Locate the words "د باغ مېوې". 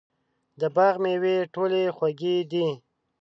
0.59-1.37